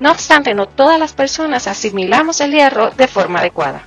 No 0.00 0.10
obstante, 0.10 0.54
no 0.54 0.66
todas 0.66 0.98
las 0.98 1.12
personas 1.12 1.66
asimilamos 1.66 2.40
el 2.40 2.52
hierro 2.52 2.90
de 2.90 3.08
forma 3.08 3.40
adecuada. 3.40 3.82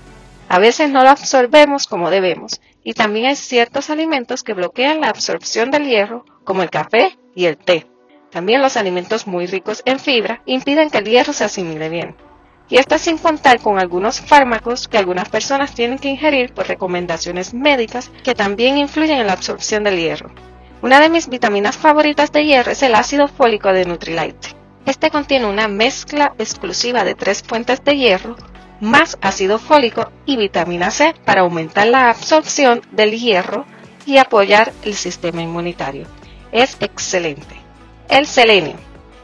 A 0.50 0.60
veces 0.60 0.90
no 0.90 1.04
lo 1.04 1.10
absorbemos 1.10 1.88
como 1.88 2.10
debemos 2.10 2.62
y 2.84 2.94
también 2.94 3.26
hay 3.26 3.36
ciertos 3.36 3.90
alimentos 3.90 4.44
que 4.44 4.54
bloquean 4.54 5.02
la 5.02 5.10
absorción 5.10 5.72
del 5.72 5.86
hierro, 5.86 6.24
como 6.46 6.64
el 6.64 6.70
café 6.70 7.18
y 7.36 7.46
el 7.46 7.58
té. 7.58 7.86
También 8.32 8.62
los 8.62 8.78
alimentos 8.78 9.26
muy 9.28 9.48
ricos 9.48 9.82
en 9.86 10.00
fibra 10.00 10.42
impiden 10.46 10.90
que 10.90 10.98
el 10.98 11.06
hierro 11.06 11.34
se 11.34 11.46
asimile 11.46 11.90
bien. 11.90 12.16
Y 12.70 12.78
esto 12.78 12.98
sin 12.98 13.18
contar 13.18 13.62
con 13.62 13.80
algunos 13.80 14.20
fármacos 14.20 14.88
que 14.88 14.98
algunas 14.98 15.30
personas 15.30 15.74
tienen 15.74 15.98
que 15.98 16.10
ingerir 16.10 16.54
por 16.54 16.68
recomendaciones 16.68 17.54
médicas 17.54 18.12
que 18.24 18.36
también 18.36 18.78
influyen 18.78 19.20
en 19.20 19.28
la 19.28 19.34
absorción 19.34 19.84
del 19.86 19.98
hierro. 19.98 20.32
Una 20.82 21.00
de 21.00 21.10
mis 21.10 21.30
vitaminas 21.30 21.78
favoritas 21.78 22.32
de 22.32 22.46
hierro 22.46 22.72
es 22.72 22.84
el 22.84 22.96
ácido 22.96 23.28
fólico 23.30 23.72
de 23.72 23.86
Nutrilite. 23.86 24.50
Este 24.86 25.10
contiene 25.10 25.46
una 25.46 25.68
mezcla 25.68 26.34
exclusiva 26.38 27.04
de 27.04 27.16
tres 27.16 27.42
fuentes 27.42 27.84
de 27.84 27.98
hierro, 27.98 28.36
más 28.80 29.18
ácido 29.22 29.60
fólico 29.60 30.12
y 30.26 30.38
vitamina 30.38 30.92
C 30.92 31.16
para 31.26 31.42
aumentar 31.42 31.88
la 31.88 32.10
absorción 32.10 32.82
del 32.92 33.12
hierro 33.12 33.66
y 34.06 34.18
apoyar 34.18 34.72
el 34.84 34.94
sistema 34.94 35.42
inmunitario. 35.42 36.06
Es 36.52 36.78
excelente. 36.80 37.67
El 38.10 38.26
selenio 38.26 38.76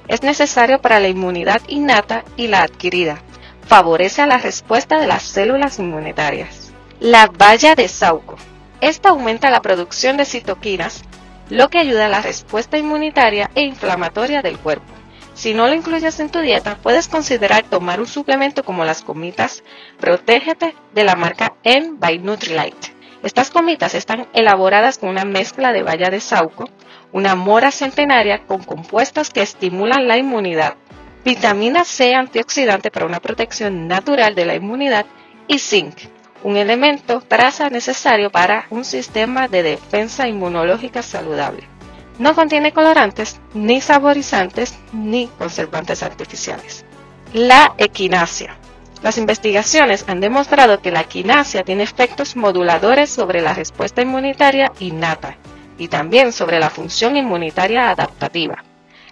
es 0.10 0.24
necesario 0.24 0.82
para 0.82 1.00
la 1.00 1.08
inmunidad 1.08 1.62
innata 1.68 2.26
y 2.36 2.48
la 2.48 2.64
adquirida. 2.64 3.22
Favorece 3.66 4.22
a 4.22 4.28
la 4.28 4.38
respuesta 4.38 5.00
de 5.00 5.08
las 5.08 5.24
células 5.24 5.80
inmunitarias. 5.80 6.74
La 7.00 7.28
valla 7.28 7.76
de 7.76 7.88
Sauco. 7.88 8.36
Esta 8.82 9.10
aumenta 9.10 9.50
la 9.50 9.62
producción 9.62 10.18
de 10.18 10.26
citoquinas, 10.26 11.04
lo 11.50 11.70
que 11.70 11.80
ayuda 11.80 12.08
a 12.08 12.10
la 12.10 12.22
respuesta 12.22 12.78
inmunitaria 12.78 13.50
e 13.56 13.62
inflamatoria 13.62 14.42
del 14.42 14.60
cuerpo. 14.60 14.92
Si 15.34 15.54
no 15.54 15.68
lo 15.68 15.74
incluyes 15.74 16.20
en 16.20 16.30
tu 16.30 16.40
dieta, 16.40 16.78
puedes 16.84 17.08
considerar 17.08 17.64
tomar 17.64 18.02
un 18.02 18.08
suplemento 18.08 18.64
como 18.64 18.84
las 18.84 19.02
comitas 19.02 19.64
Protégete 19.98 20.76
de 20.94 21.04
la 21.06 21.16
marca 21.16 21.54
N 21.64 21.94
by 21.94 22.20
Nutrilite. 22.20 22.94
Estas 23.24 23.50
comitas 23.50 23.96
están 23.96 24.28
elaboradas 24.34 24.98
con 24.98 25.08
una 25.10 25.24
mezcla 25.24 25.72
de 25.72 25.84
valla 25.84 26.10
de 26.10 26.20
sauco, 26.20 26.70
una 27.14 27.36
mora 27.36 27.72
centenaria 27.72 28.46
con 28.46 28.64
compuestos 28.64 29.30
que 29.30 29.44
estimulan 29.44 30.08
la 30.08 30.18
inmunidad, 30.18 30.76
vitamina 31.24 31.86
C 31.86 32.16
antioxidante 32.16 32.90
para 32.90 33.06
una 33.06 33.20
protección 33.20 33.88
natural 33.88 34.34
de 34.34 34.46
la 34.46 34.56
inmunidad 34.56 35.06
y 35.48 35.60
zinc, 35.60 35.96
un 36.44 36.58
elemento 36.58 37.22
traza 37.22 37.70
necesario 37.70 38.32
para 38.32 38.66
un 38.72 38.84
sistema 38.84 39.48
de 39.48 39.62
defensa 39.64 40.28
inmunológica 40.28 41.04
saludable. 41.04 41.70
No 42.18 42.36
contiene 42.36 42.74
colorantes, 42.74 43.40
ni 43.54 43.80
saborizantes, 43.80 44.78
ni 44.92 45.28
conservantes 45.38 46.04
artificiales. 46.04 46.84
La 47.32 47.74
equinacia. 47.78 48.58
Las 49.04 49.18
investigaciones 49.18 50.06
han 50.08 50.20
demostrado 50.20 50.82
que 50.82 50.92
la 50.92 51.02
equinacia 51.02 51.64
tiene 51.64 51.84
efectos 51.84 52.36
moduladores 52.36 53.10
sobre 53.10 53.42
la 53.42 53.54
respuesta 53.54 54.02
inmunitaria 54.02 54.72
innata 54.80 55.38
y 55.78 55.88
también 55.88 56.32
sobre 56.32 56.60
la 56.60 56.70
función 56.70 57.18
inmunitaria 57.18 57.90
adaptativa. 57.90 58.64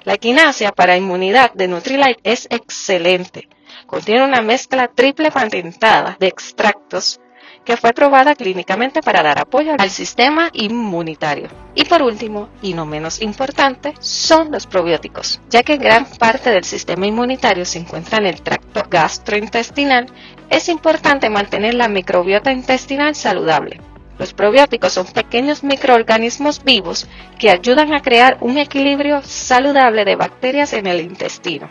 La 0.03 0.13
equinacia 0.13 0.71
para 0.71 0.97
inmunidad 0.97 1.53
de 1.53 1.67
Nutrilite 1.67 2.19
es 2.23 2.47
excelente. 2.49 3.47
Contiene 3.85 4.25
una 4.25 4.41
mezcla 4.41 4.87
triple 4.87 5.31
patentada 5.31 6.17
de 6.19 6.27
extractos 6.27 7.19
que 7.63 7.77
fue 7.77 7.93
probada 7.93 8.35
clínicamente 8.35 9.01
para 9.01 9.21
dar 9.21 9.39
apoyo 9.39 9.73
al 9.77 9.89
sistema 9.89 10.49
inmunitario. 10.53 11.49
Y 11.75 11.85
por 11.85 12.01
último, 12.01 12.49
y 12.61 12.73
no 12.73 12.85
menos 12.85 13.21
importante, 13.21 13.93
son 13.99 14.51
los 14.51 14.65
probióticos, 14.65 15.39
ya 15.49 15.61
que 15.61 15.77
gran 15.77 16.05
parte 16.05 16.49
del 16.49 16.63
sistema 16.63 17.05
inmunitario 17.05 17.65
se 17.65 17.79
encuentra 17.79 18.17
en 18.17 18.25
el 18.25 18.41
tracto 18.41 18.83
gastrointestinal, 18.89 20.07
es 20.49 20.69
importante 20.69 21.29
mantener 21.29 21.75
la 21.75 21.87
microbiota 21.87 22.51
intestinal 22.51 23.15
saludable. 23.15 23.79
Los 24.21 24.35
probióticos 24.35 24.93
son 24.93 25.07
pequeños 25.07 25.63
microorganismos 25.63 26.63
vivos 26.63 27.07
que 27.39 27.49
ayudan 27.49 27.91
a 27.91 28.03
crear 28.03 28.37
un 28.41 28.59
equilibrio 28.59 29.23
saludable 29.23 30.05
de 30.05 30.15
bacterias 30.15 30.73
en 30.73 30.85
el 30.85 31.01
intestino. 31.01 31.67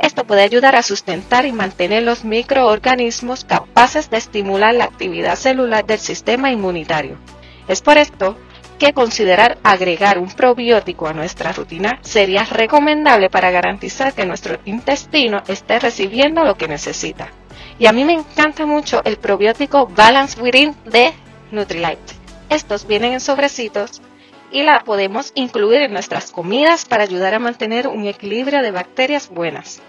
Esto 0.00 0.24
puede 0.24 0.42
ayudar 0.42 0.74
a 0.74 0.82
sustentar 0.82 1.46
y 1.46 1.52
mantener 1.52 2.02
los 2.02 2.24
microorganismos 2.24 3.44
capaces 3.44 4.10
de 4.10 4.16
estimular 4.16 4.74
la 4.74 4.82
actividad 4.82 5.36
celular 5.36 5.86
del 5.86 6.00
sistema 6.00 6.50
inmunitario. 6.50 7.18
Es 7.68 7.82
por 7.82 7.98
esto 7.98 8.36
que 8.80 8.92
considerar 8.92 9.58
agregar 9.62 10.18
un 10.18 10.32
probiótico 10.32 11.06
a 11.06 11.12
nuestra 11.12 11.52
rutina 11.52 12.00
sería 12.02 12.42
recomendable 12.42 13.30
para 13.30 13.52
garantizar 13.52 14.12
que 14.12 14.26
nuestro 14.26 14.58
intestino 14.64 15.44
esté 15.46 15.78
recibiendo 15.78 16.42
lo 16.42 16.56
que 16.56 16.66
necesita. 16.66 17.28
Y 17.78 17.86
a 17.86 17.92
mí 17.92 18.04
me 18.04 18.14
encanta 18.14 18.66
mucho 18.66 19.02
el 19.04 19.18
probiótico 19.18 19.86
Balance 19.86 20.42
Within 20.42 20.74
de 20.84 21.12
Nutrilite. 21.52 22.14
Estos 22.48 22.86
vienen 22.86 23.12
en 23.12 23.20
sobrecitos 23.20 24.02
y 24.50 24.62
la 24.62 24.82
podemos 24.84 25.32
incluir 25.34 25.82
en 25.82 25.92
nuestras 25.92 26.32
comidas 26.32 26.84
para 26.84 27.04
ayudar 27.04 27.34
a 27.34 27.38
mantener 27.38 27.86
un 27.86 28.06
equilibrio 28.06 28.62
de 28.62 28.70
bacterias 28.70 29.28
buenas. 29.28 29.80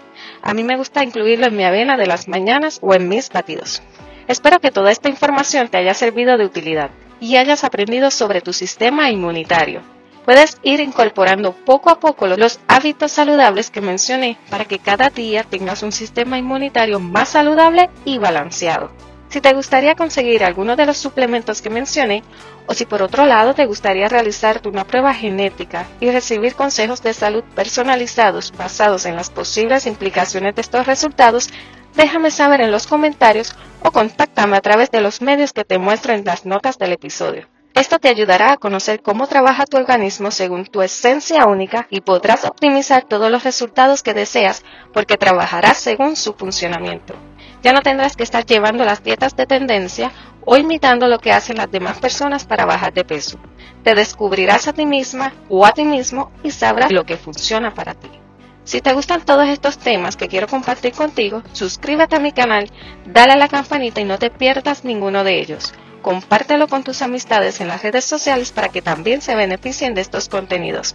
A 0.42 0.54
mí 0.54 0.62
me 0.62 0.76
gusta 0.76 1.02
incluirlo 1.02 1.46
en 1.46 1.56
mi 1.56 1.64
avena 1.64 1.96
de 1.96 2.06
las 2.06 2.28
mañanas 2.28 2.78
o 2.82 2.94
en 2.94 3.08
mis 3.08 3.28
batidos. 3.30 3.82
Espero 4.28 4.60
que 4.60 4.70
toda 4.70 4.90
esta 4.90 5.08
información 5.08 5.68
te 5.68 5.76
haya 5.76 5.94
servido 5.94 6.38
de 6.38 6.46
utilidad 6.46 6.90
y 7.20 7.36
hayas 7.36 7.64
aprendido 7.64 8.10
sobre 8.10 8.40
tu 8.40 8.52
sistema 8.52 9.10
inmunitario. 9.10 9.82
Puedes 10.24 10.58
ir 10.62 10.80
incorporando 10.80 11.52
poco 11.52 11.90
a 11.90 12.00
poco 12.00 12.26
los 12.26 12.58
hábitos 12.66 13.12
saludables 13.12 13.70
que 13.70 13.82
mencioné 13.82 14.38
para 14.48 14.64
que 14.64 14.78
cada 14.78 15.10
día 15.10 15.44
tengas 15.44 15.82
un 15.82 15.92
sistema 15.92 16.38
inmunitario 16.38 16.98
más 17.00 17.30
saludable 17.30 17.90
y 18.06 18.16
balanceado. 18.16 18.90
Si 19.34 19.40
te 19.40 19.52
gustaría 19.52 19.96
conseguir 19.96 20.44
alguno 20.44 20.76
de 20.76 20.86
los 20.86 20.96
suplementos 20.96 21.60
que 21.60 21.68
mencioné, 21.68 22.22
o 22.68 22.72
si 22.72 22.86
por 22.86 23.02
otro 23.02 23.26
lado 23.26 23.52
te 23.52 23.66
gustaría 23.66 24.08
realizarte 24.08 24.68
una 24.68 24.84
prueba 24.84 25.12
genética 25.12 25.88
y 25.98 26.08
recibir 26.12 26.54
consejos 26.54 27.02
de 27.02 27.14
salud 27.14 27.42
personalizados 27.56 28.52
basados 28.56 29.06
en 29.06 29.16
las 29.16 29.30
posibles 29.30 29.86
implicaciones 29.86 30.54
de 30.54 30.60
estos 30.60 30.86
resultados, 30.86 31.50
déjame 31.96 32.30
saber 32.30 32.60
en 32.60 32.70
los 32.70 32.86
comentarios 32.86 33.56
o 33.82 33.90
contáctame 33.90 34.56
a 34.56 34.60
través 34.60 34.92
de 34.92 35.00
los 35.00 35.20
medios 35.20 35.52
que 35.52 35.64
te 35.64 35.78
muestro 35.78 36.12
en 36.12 36.24
las 36.24 36.46
notas 36.46 36.78
del 36.78 36.92
episodio. 36.92 37.48
Esto 37.74 37.98
te 37.98 38.10
ayudará 38.10 38.52
a 38.52 38.56
conocer 38.56 39.02
cómo 39.02 39.26
trabaja 39.26 39.66
tu 39.66 39.76
organismo 39.76 40.30
según 40.30 40.64
tu 40.64 40.80
esencia 40.80 41.46
única 41.46 41.88
y 41.90 42.02
podrás 42.02 42.44
optimizar 42.44 43.02
todos 43.02 43.32
los 43.32 43.42
resultados 43.42 44.04
que 44.04 44.14
deseas 44.14 44.62
porque 44.92 45.16
trabajarás 45.16 45.78
según 45.78 46.14
su 46.14 46.34
funcionamiento. 46.34 47.16
Ya 47.64 47.72
no 47.72 47.80
tendrás 47.80 48.14
que 48.14 48.22
estar 48.22 48.44
llevando 48.44 48.84
las 48.84 49.02
dietas 49.02 49.34
de 49.36 49.46
tendencia 49.46 50.12
o 50.44 50.58
imitando 50.58 51.08
lo 51.08 51.18
que 51.18 51.32
hacen 51.32 51.56
las 51.56 51.70
demás 51.70 51.98
personas 51.98 52.44
para 52.44 52.66
bajar 52.66 52.92
de 52.92 53.04
peso. 53.04 53.38
Te 53.82 53.94
descubrirás 53.94 54.68
a 54.68 54.74
ti 54.74 54.84
misma 54.84 55.32
o 55.48 55.64
a 55.64 55.72
ti 55.72 55.84
mismo 55.84 56.30
y 56.42 56.50
sabrás 56.50 56.92
lo 56.92 57.04
que 57.04 57.16
funciona 57.16 57.72
para 57.72 57.94
ti. 57.94 58.10
Si 58.64 58.82
te 58.82 58.92
gustan 58.92 59.24
todos 59.24 59.48
estos 59.48 59.78
temas 59.78 60.16
que 60.16 60.28
quiero 60.28 60.46
compartir 60.46 60.92
contigo, 60.92 61.42
suscríbete 61.52 62.16
a 62.16 62.20
mi 62.20 62.32
canal, 62.32 62.70
dale 63.06 63.32
a 63.32 63.36
la 63.36 63.48
campanita 63.48 64.02
y 64.02 64.04
no 64.04 64.18
te 64.18 64.28
pierdas 64.28 64.84
ninguno 64.84 65.24
de 65.24 65.40
ellos 65.40 65.72
compártelo 66.04 66.68
con 66.68 66.84
tus 66.84 67.00
amistades 67.00 67.62
en 67.62 67.68
las 67.68 67.82
redes 67.82 68.04
sociales 68.04 68.52
para 68.52 68.68
que 68.68 68.82
también 68.82 69.22
se 69.22 69.34
beneficien 69.34 69.94
de 69.94 70.02
estos 70.02 70.28
contenidos. 70.28 70.94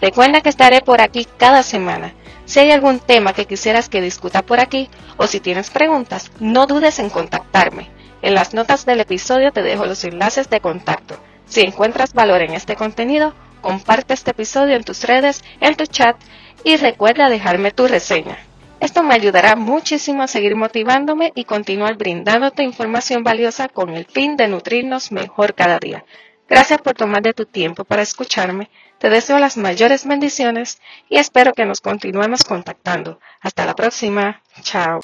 Recuerda 0.00 0.40
que 0.40 0.48
estaré 0.48 0.80
por 0.80 1.00
aquí 1.00 1.26
cada 1.36 1.62
semana. 1.62 2.14
Si 2.44 2.60
hay 2.60 2.70
algún 2.70 3.00
tema 3.00 3.32
que 3.32 3.46
quisieras 3.46 3.88
que 3.88 4.00
discuta 4.00 4.42
por 4.42 4.60
aquí 4.60 4.88
o 5.16 5.26
si 5.26 5.40
tienes 5.40 5.70
preguntas, 5.70 6.30
no 6.40 6.66
dudes 6.66 6.98
en 6.98 7.10
contactarme. 7.10 7.90
En 8.22 8.34
las 8.34 8.54
notas 8.54 8.86
del 8.86 9.00
episodio 9.00 9.52
te 9.52 9.62
dejo 9.62 9.86
los 9.86 10.04
enlaces 10.04 10.48
de 10.48 10.60
contacto. 10.60 11.18
Si 11.46 11.60
encuentras 11.60 12.14
valor 12.14 12.42
en 12.42 12.54
este 12.54 12.76
contenido, 12.76 13.34
comparte 13.60 14.14
este 14.14 14.30
episodio 14.30 14.76
en 14.76 14.84
tus 14.84 15.04
redes, 15.04 15.44
en 15.60 15.76
tu 15.76 15.86
chat 15.86 16.16
y 16.64 16.76
recuerda 16.76 17.28
dejarme 17.28 17.70
tu 17.70 17.86
reseña. 17.86 18.38
Esto 18.80 19.02
me 19.02 19.14
ayudará 19.14 19.56
muchísimo 19.56 20.22
a 20.22 20.28
seguir 20.28 20.54
motivándome 20.54 21.32
y 21.34 21.44
continuar 21.44 21.96
brindándote 21.96 22.62
información 22.62 23.24
valiosa 23.24 23.68
con 23.68 23.90
el 23.90 24.06
fin 24.06 24.36
de 24.36 24.46
nutrirnos 24.46 25.10
mejor 25.10 25.54
cada 25.54 25.78
día. 25.78 26.04
Gracias 26.48 26.80
por 26.80 26.94
tomar 26.94 27.22
de 27.22 27.34
tu 27.34 27.44
tiempo 27.44 27.84
para 27.84 28.02
escucharme. 28.02 28.70
Te 28.98 29.10
deseo 29.10 29.38
las 29.38 29.56
mayores 29.56 30.06
bendiciones 30.06 30.80
y 31.08 31.18
espero 31.18 31.52
que 31.52 31.66
nos 31.66 31.80
continuemos 31.80 32.42
contactando. 32.42 33.20
Hasta 33.40 33.66
la 33.66 33.74
próxima. 33.74 34.42
Chao. 34.62 35.00